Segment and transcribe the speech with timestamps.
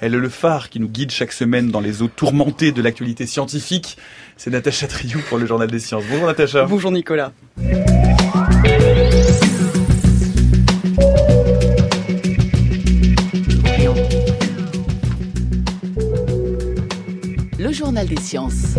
[0.00, 3.26] Elle est le phare qui nous guide chaque semaine dans les eaux tourmentées de l'actualité
[3.26, 3.98] scientifique.
[4.36, 6.04] C'est Natacha Triou pour le Journal des Sciences.
[6.08, 6.64] Bonjour Natacha.
[6.66, 7.32] Bonjour Nicolas.
[17.58, 18.76] Le Journal des Sciences.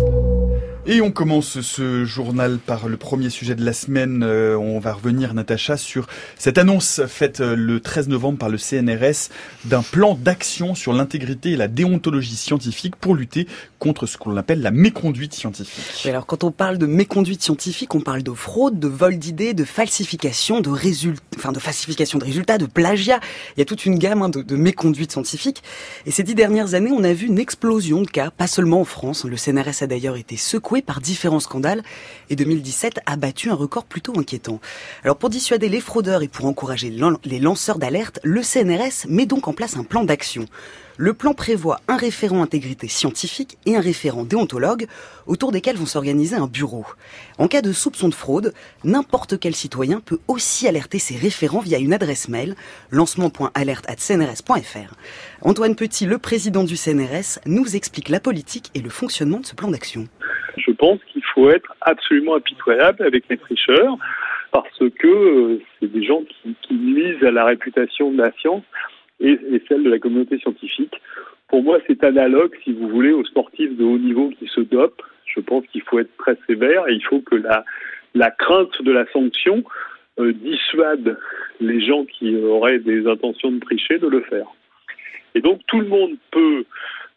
[0.92, 4.24] Et on commence ce journal par le premier sujet de la semaine.
[4.24, 8.58] Euh, on va revenir, Natacha, sur cette annonce faite euh, le 13 novembre par le
[8.58, 9.30] CNRS
[9.66, 13.46] d'un plan d'action sur l'intégrité et la déontologie scientifique pour lutter
[13.78, 16.04] contre ce qu'on appelle la méconduite scientifique.
[16.06, 19.64] alors, quand on parle de méconduite scientifique, on parle de fraude, de vol d'idées, de
[19.64, 23.20] falsification, de résultats, enfin, de falsification de résultats, de plagiat.
[23.56, 25.62] Il y a toute une gamme hein, de, de méconduite scientifique.
[26.04, 28.84] Et ces dix dernières années, on a vu une explosion de cas, pas seulement en
[28.84, 29.24] France.
[29.24, 31.82] Le CNRS a d'ailleurs été secoué par différents scandales
[32.28, 34.60] et 2017 a battu un record plutôt inquiétant.
[35.04, 36.92] Alors pour dissuader les fraudeurs et pour encourager
[37.24, 40.46] les lanceurs d'alerte, le CNRS met donc en place un plan d'action.
[41.00, 44.86] Le plan prévoit un référent intégrité scientifique et un référent déontologue
[45.26, 46.84] autour desquels vont s'organiser un bureau.
[47.38, 48.52] En cas de soupçon de fraude,
[48.84, 52.54] n'importe quel citoyen peut aussi alerter ses référents via une adresse mail
[52.90, 54.94] lancement.alerte@cnrs.fr.
[55.40, 59.54] Antoine Petit, le président du CNRS, nous explique la politique et le fonctionnement de ce
[59.54, 60.06] plan d'action.
[60.56, 63.96] Je pense qu'il faut être absolument impitoyable avec les tricheurs
[64.52, 68.64] parce que euh, c'est des gens qui, nuisent à la réputation de la science
[69.20, 70.94] et, celle de la communauté scientifique.
[71.48, 75.02] Pour moi, c'est analogue, si vous voulez, aux sportifs de haut niveau qui se dopent.
[75.26, 77.64] Je pense qu'il faut être très sévère et il faut que la,
[78.14, 79.62] la crainte de la sanction
[80.18, 81.18] euh, dissuade
[81.60, 84.46] les gens qui auraient des intentions de tricher de le faire.
[85.34, 86.64] Et donc tout le monde peut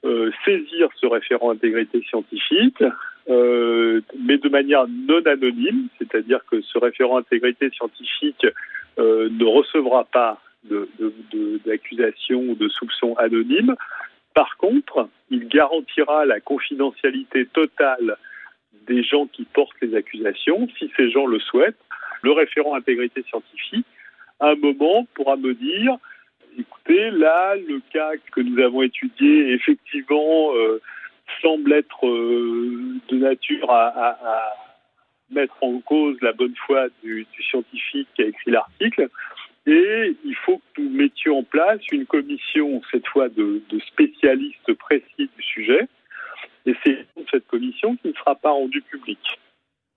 [0.06, 2.84] euh, saisir ce référent intégrité scientifique,
[3.30, 8.46] euh, mais de manière non anonyme, c'est-à-dire que ce référent intégrité scientifique
[9.00, 10.42] euh, ne recevra pas
[11.66, 13.76] d'accusation de, de, ou de soupçons anonymes.
[14.34, 18.18] Par contre, il garantira la confidentialité totale
[18.88, 21.80] des gens qui portent les accusations, si ces gens le souhaitent.
[22.24, 23.86] Le référent intégrité scientifique,
[24.40, 25.98] à un moment, pourra me dire,
[26.58, 30.82] écoutez, là, le cas que nous avons étudié, effectivement, euh,
[31.42, 34.54] semble être euh, de nature à,
[35.30, 39.10] mettre en cause la bonne foi du, scientifique qui a écrit l'article.
[39.66, 44.74] Et il faut que nous mettions en place une commission, cette fois de, de spécialistes
[44.74, 45.88] précis du sujet.
[46.66, 49.40] Et c'est cette commission qui ne sera pas rendue publique.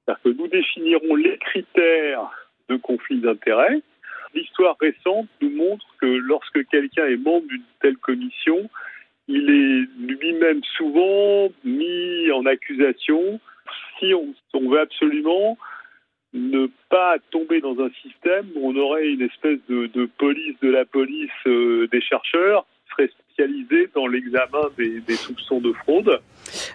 [0.05, 2.31] C'est-à-dire que nous définirons les critères
[2.69, 3.83] de conflit d'intérêts.
[4.35, 8.69] L'histoire récente nous montre que lorsque quelqu'un est membre d'une telle commission,
[9.29, 13.41] il est lui-même souvent mis en accusation
[13.99, 15.57] si on, veut absolument
[16.33, 20.85] ne pas tomber dans un système où on aurait une espèce de, police de la
[20.85, 22.67] police euh, des chercheurs.
[22.91, 23.11] Serait
[23.95, 26.21] dans l'examen des soupçons de fraude.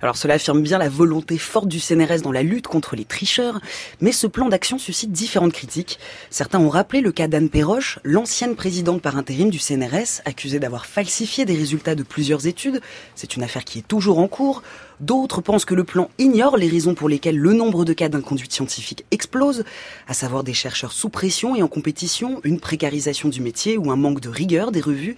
[0.01, 3.61] Alors cela affirme bien la volonté forte du CNRS dans la lutte contre les tricheurs,
[3.99, 5.99] mais ce plan d'action suscite différentes critiques.
[6.29, 10.85] Certains ont rappelé le cas d'Anne Perroche, l'ancienne présidente par intérim du CNRS, accusée d'avoir
[10.85, 12.81] falsifié des résultats de plusieurs études.
[13.15, 14.61] C'est une affaire qui est toujours en cours.
[14.99, 18.53] D'autres pensent que le plan ignore les raisons pour lesquelles le nombre de cas d'inconduite
[18.53, 19.63] scientifique explose,
[20.07, 23.95] à savoir des chercheurs sous pression et en compétition, une précarisation du métier ou un
[23.95, 25.15] manque de rigueur des revues.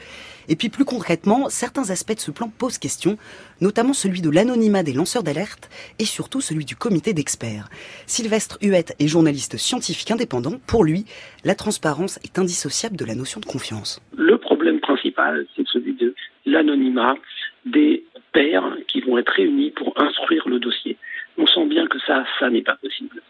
[0.47, 3.17] Et puis plus concrètement, certains aspects de ce plan posent question,
[3.61, 7.69] notamment celui de l'anonymat des lanceurs d'alerte et surtout celui du comité d'experts.
[8.05, 10.59] Sylvestre Huette est journaliste scientifique indépendant.
[10.67, 11.05] Pour lui,
[11.43, 14.01] la transparence est indissociable de la notion de confiance.
[14.17, 16.13] Le problème principal, c'est celui de
[16.45, 17.15] l'anonymat
[17.65, 20.97] des pairs qui vont être réunis pour instruire le dossier.
[21.37, 23.21] On sent bien que ça, ça n'est pas possible.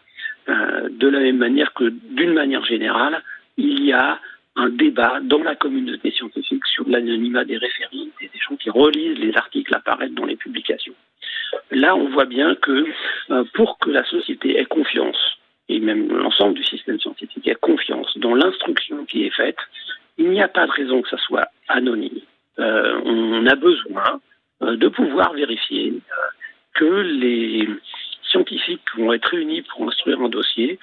[0.48, 3.22] Euh, de la même manière que, d'une manière générale,
[3.56, 4.20] il y a
[4.56, 9.36] un débat dans la communauté scientifique sur l'anonymat des référents des gens qui relisent les
[9.36, 10.94] articles apparaître dans les publications.
[11.70, 12.86] Là, on voit bien que
[13.30, 18.18] euh, pour que la société ait confiance, et même l'ensemble du système scientifique ait confiance
[18.18, 19.58] dans l'instruction qui est faite,
[20.18, 22.20] il n'y a pas de raison que ça soit anonyme.
[22.58, 24.20] Euh, on a besoin
[24.62, 25.94] euh, de pouvoir vérifier
[26.74, 27.68] que les
[28.30, 30.78] scientifiques qui vont être réunis pour instruire un dossier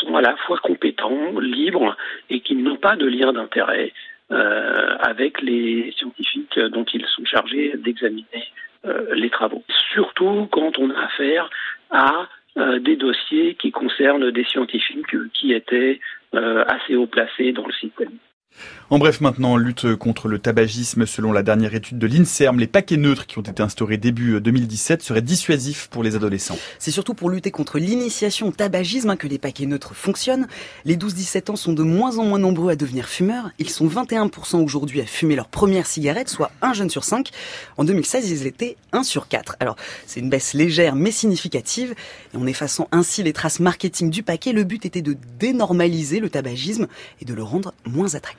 [0.00, 1.94] sont à la fois compétents, libres
[2.30, 3.92] et qu'ils n'ont pas de lien d'intérêt
[4.30, 8.44] avec les scientifiques dont ils sont chargés d'examiner
[8.86, 9.64] euh, les travaux.
[9.92, 11.50] Surtout quand on a affaire
[11.90, 16.00] à euh, des dossiers qui concernent des scientifiques qui étaient
[16.32, 18.10] assez haut placés dans le système.
[18.88, 21.06] En bref, maintenant, lutte contre le tabagisme.
[21.06, 25.02] Selon la dernière étude de l'INSERM, les paquets neutres qui ont été instaurés début 2017
[25.02, 26.56] seraient dissuasifs pour les adolescents.
[26.78, 30.46] C'est surtout pour lutter contre l'initiation au tabagisme hein, que les paquets neutres fonctionnent.
[30.84, 33.50] Les 12-17 ans sont de moins en moins nombreux à devenir fumeurs.
[33.58, 37.30] Ils sont 21% aujourd'hui à fumer leur première cigarette, soit un jeune sur cinq.
[37.78, 39.56] En 2016, ils étaient 1 sur 4.
[39.58, 39.74] Alors,
[40.06, 41.96] c'est une baisse légère mais significative.
[42.34, 46.30] Et en effaçant ainsi les traces marketing du paquet, le but était de dénormaliser le
[46.30, 46.86] tabagisme
[47.20, 48.35] et de le rendre moins attractif.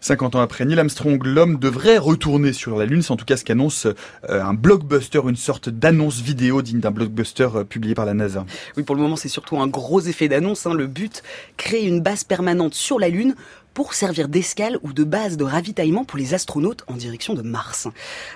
[0.00, 3.02] 50 ans après Neil Armstrong, l'homme devrait retourner sur la Lune.
[3.02, 6.90] C'est en tout cas ce qu'annonce euh, un blockbuster, une sorte d'annonce vidéo digne d'un
[6.90, 8.44] blockbuster euh, publié par la NASA.
[8.76, 10.66] Oui, pour le moment, c'est surtout un gros effet d'annonce.
[10.66, 10.74] Hein.
[10.74, 11.22] Le but,
[11.56, 13.34] créer une base permanente sur la Lune
[13.74, 17.88] pour servir d'escale ou de base de ravitaillement pour les astronautes en direction de Mars.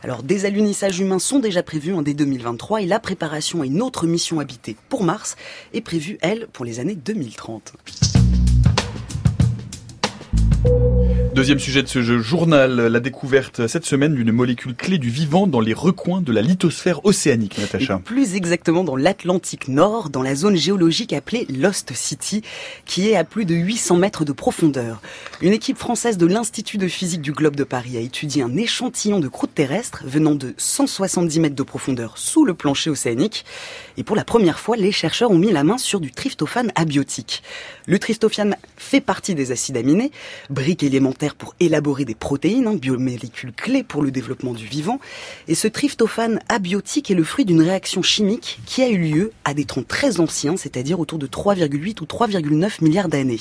[0.03, 3.83] Alors des alunissages humains sont déjà prévus en dès 2023 et la préparation à une
[3.83, 5.37] autre mission habitée pour Mars
[5.75, 7.75] est prévue, elle, pour les années 2030.
[11.37, 15.47] Deuxième sujet de ce jeu, journal, la découverte cette semaine d'une molécule clé du vivant
[15.47, 18.01] dans les recoins de la lithosphère océanique, Natacha.
[18.03, 22.41] plus exactement dans l'Atlantique Nord, dans la zone géologique appelée Lost City,
[22.87, 25.03] qui est à plus de 800 mètres de profondeur.
[25.43, 29.21] Une équipe française de l'Institut de physique du Globe de Paris a étudié un échantillon
[29.21, 33.45] de croûte terrestre venant de 170 mètres de profondeur sous le plancher océanique.
[33.99, 37.43] Et pour la première fois, les chercheurs ont mis la main sur du tryptophane abiotique.
[37.85, 40.13] Le tryptophane fait partie des acides aminés,
[40.49, 40.83] brique
[41.35, 45.01] pour élaborer des protéines, hein, biomolécules clés pour le développement du vivant.
[45.49, 49.55] Et ce tryptophane abiotique est le fruit d'une réaction chimique qui a eu lieu à
[49.55, 53.41] des troncs très anciens, c'est-à-dire autour de 3,8 ou 3,9 milliards d'années.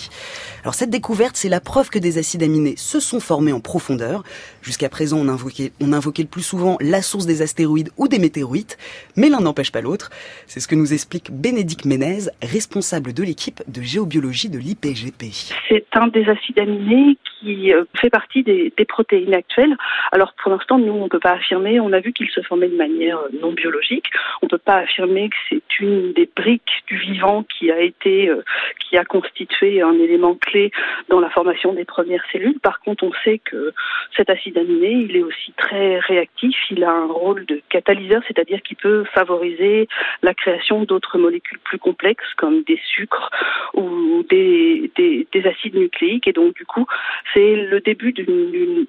[0.63, 4.23] Alors cette découverte, c'est la preuve que des acides aminés se sont formés en profondeur.
[4.61, 8.77] Jusqu'à présent, on invoquait, on le plus souvent la source des astéroïdes ou des météorites,
[9.15, 10.09] mais l'un n'empêche pas l'autre.
[10.47, 15.25] C'est ce que nous explique Bénédicte Ménez, responsable de l'équipe de géobiologie de l'IPGP.
[15.69, 17.17] C'est un des acides aminés
[17.47, 19.75] euh, fait partie des, protéines actuelles.
[20.12, 22.69] Alors pour l'instant, nous, on ne peut pas affirmer, on a vu qu'il se formait
[22.69, 24.06] de manière euh, non biologique,
[24.42, 28.30] on ne peut pas affirmer que c'est une des briques du vivant qui a été,
[28.30, 28.44] euh,
[28.80, 30.72] qui a constitué un élément clé
[31.10, 32.60] dans la formation des premières cellules.
[32.60, 33.74] Par contre, on sait que
[34.16, 38.62] cet acide aminé, il est aussi très réactif, il a un rôle de catalyseur, c'est-à-dire
[38.62, 39.88] qu'il peut favoriser
[40.22, 43.30] la création d'autres molécules plus complexes comme des sucres
[43.74, 46.28] ou des, des, des acides nucléiques.
[46.28, 46.86] Et donc, du coup,
[47.33, 48.86] c'est le début d'une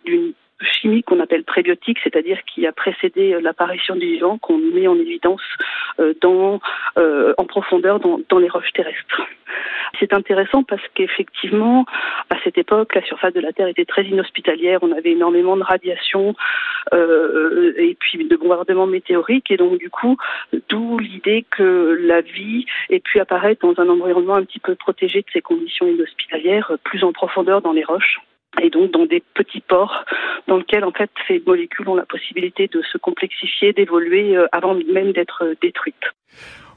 [0.61, 4.97] chimie qu'on appelle prébiotique, c'est-à-dire qui a précédé euh, l'apparition du vivant, qu'on met en
[4.97, 5.43] évidence
[6.00, 6.61] euh, dans,
[6.99, 9.23] euh, en profondeur dans, les roches terrestres.
[9.99, 11.87] C'est intéressant parce qu'effectivement,
[12.29, 14.81] à cette époque, la surface de la Terre était très inhospitalière.
[14.82, 16.35] On avait énormément de radiation
[16.93, 19.50] et puis de bombardements météoriques.
[19.50, 20.19] Et donc, du coup,
[20.69, 25.20] d'où l'idée que la vie ait pu apparaître dans un environnement un petit peu protégé
[25.20, 28.19] de ces conditions inhospitalières, plus en profondeur dans les roches
[28.62, 30.05] et donc dans des petits ports
[30.47, 34.75] dans lesquels en fait ces molécules ont la possibilité de se complexifier, d'évoluer euh, avant
[34.75, 35.94] même d'être euh, détruites.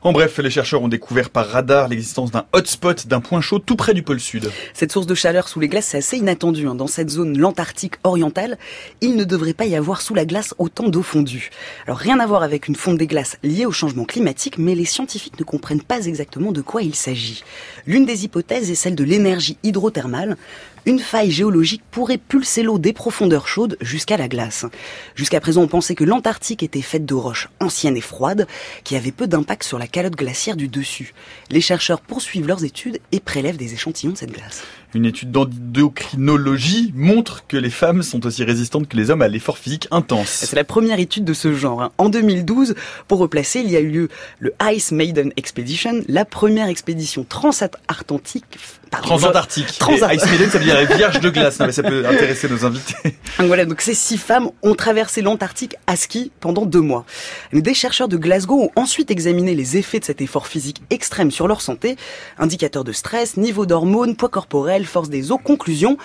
[0.01, 3.75] En bref, les chercheurs ont découvert par radar l'existence d'un hotspot, d'un point chaud tout
[3.75, 4.49] près du pôle sud.
[4.73, 6.67] Cette source de chaleur sous les glaces, c'est assez inattendu.
[6.67, 6.75] Hein.
[6.75, 8.57] Dans cette zone, l'Antarctique orientale,
[9.01, 11.49] il ne devrait pas y avoir sous la glace autant d'eau fondue.
[11.85, 14.85] Alors rien à voir avec une fonte des glaces liée au changement climatique, mais les
[14.85, 17.43] scientifiques ne comprennent pas exactement de quoi il s'agit.
[17.85, 20.37] L'une des hypothèses est celle de l'énergie hydrothermale
[20.85, 24.65] une faille géologique pourrait pulser l'eau des profondeurs chaudes jusqu'à la glace.
[25.15, 28.47] Jusqu'à présent, on pensait que l'Antarctique était faite de roches anciennes et froides
[28.83, 31.13] qui avaient peu d'impact sur la calotte glaciaire du dessus.
[31.49, 34.63] Les chercheurs poursuivent leurs études et prélèvent des échantillons de cette glace.
[34.95, 39.59] Une étude d'endocrinologie montre que les femmes sont aussi résistantes que les hommes à l'effort
[39.59, 40.29] physique intense.
[40.29, 41.83] C'est la première étude de ce genre.
[41.83, 41.91] Hein.
[41.99, 42.73] En 2012,
[43.07, 48.45] pour replacer, il y a eu lieu le Ice Maiden Expedition, la première expédition transatlantique
[48.89, 49.79] Transantarctique.
[50.11, 51.59] Ice Maiden, ça veut dire vierge de glace.
[51.59, 52.95] mais ça peut intéresser nos invités.
[53.37, 57.05] Donc voilà, donc ces six femmes ont traversé l'Antarctique à ski pendant deux mois.
[57.53, 61.47] Des chercheurs de Glasgow ont ensuite examiné les effets de cet effort physique extrême sur
[61.47, 61.97] leur santé,
[62.37, 65.37] indicateurs de stress, niveau d'hormones, poids corporel, force des eaux.
[65.37, 65.97] Conclusion,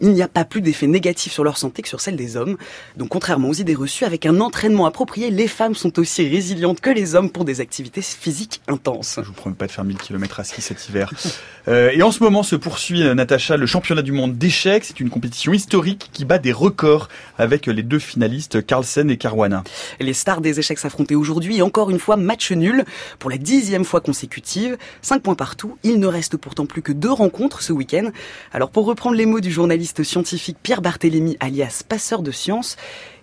[0.00, 2.56] il n'y a pas plus d'effet négatif sur leur santé que sur celle des hommes.
[2.96, 6.90] Donc contrairement aux idées reçues, avec un entraînement approprié, les femmes sont aussi résilientes que
[6.90, 9.18] les hommes pour des activités physiques intenses.
[9.22, 11.12] Je vous promets pas de faire 1000 km à ski cet hiver.
[11.68, 14.84] euh, et en ce moment se poursuit, euh, Natacha, le championnat du monde d'échecs.
[14.84, 19.64] C'est une compétition historique qui bat des records avec les deux finalistes Carlsen et Caruana.
[20.00, 22.84] Les stars des échecs s'affrontaient aujourd'hui encore une fois match nul
[23.18, 24.76] pour la dixième fois consécutive.
[25.02, 25.76] Cinq points partout.
[25.82, 28.10] Il ne reste pourtant plus que deux rencontres ce week-end.
[28.52, 32.76] Alors pour reprendre les mots du journaliste scientifique Pierre Barthélémy, alias passeur de science,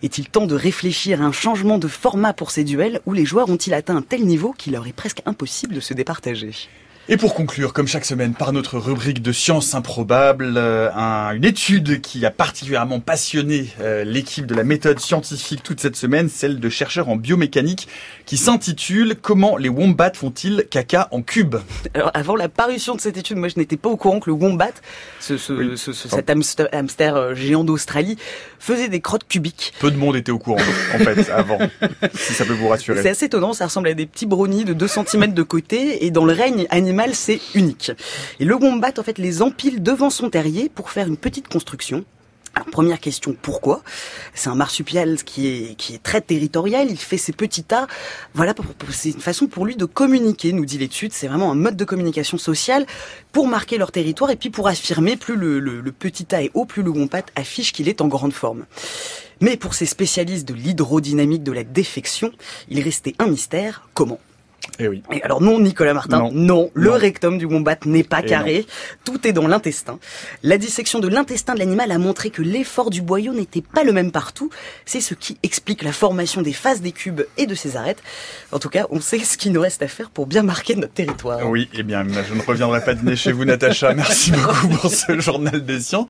[0.03, 3.49] est-il temps de réfléchir à un changement de format pour ces duels où les joueurs
[3.49, 6.53] ont-ils atteint un tel niveau qu'il leur est presque impossible de se départager?
[7.09, 10.89] Et pour conclure, comme chaque semaine, par notre rubrique de sciences improbables, euh,
[11.33, 16.27] une étude qui a particulièrement passionné euh, l'équipe de la méthode scientifique toute cette semaine,
[16.27, 17.87] celle de chercheurs en biomécanique,
[18.25, 21.55] qui s'intitule Comment les wombats font-ils caca en cube?
[21.93, 24.35] Alors avant la parution de cette étude, moi je n'étais pas au courant que le
[24.35, 24.73] wombat,
[25.21, 28.17] ce, ce, ce, cet hamster, hamster euh, géant d'Australie,
[28.59, 29.71] faisait des crottes cubiques.
[29.79, 30.59] Peu de monde était au courant,
[30.93, 31.59] en fait, avant,
[32.13, 33.01] si ça peut vous rassurer.
[33.01, 36.11] C'est assez étonnant, ça ressemble à des petits brownies de 2 cm de côté, et
[36.11, 37.91] dans le règne animal, c'est unique.
[38.39, 42.05] Et le wombat, en fait, les empile devant son terrier pour faire une petite construction.
[42.55, 43.83] Alors, première question, pourquoi?
[44.33, 47.85] C'est un marsupial qui est, qui très territorial, il fait ses petits tas.
[48.33, 48.55] Voilà,
[48.89, 51.13] c'est une façon pour lui de communiquer, nous dit l'étude.
[51.13, 52.87] C'est vraiment un mode de communication sociale
[53.31, 56.65] pour marquer leur territoire et puis pour affirmer, plus le, le petit tas est haut,
[56.65, 58.65] plus le wombat affiche qu'il est en grande forme.
[59.39, 62.31] Mais pour ces spécialistes de l'hydrodynamique de la défection,
[62.69, 64.19] il restait un mystère, comment?
[64.79, 65.03] Eh oui.
[65.11, 68.65] Et alors non, Nicolas Martin, non, le rectum du wombat n'est pas carré,
[69.03, 69.99] tout est dans l'intestin.
[70.43, 73.91] La dissection de l'intestin de l'animal a montré que l'effort du boyau n'était pas le
[73.91, 74.49] même partout,
[74.85, 78.01] c'est ce qui explique la formation des faces des cubes et de ses arêtes.
[78.51, 80.93] En tout cas, on sait ce qu'il nous reste à faire pour bien marquer notre
[80.93, 81.49] territoire.
[81.49, 83.93] Oui, eh bien, je ne reviendrai pas dîner chez vous, Natacha.
[83.93, 86.05] Merci beaucoup pour ce journal des sciences.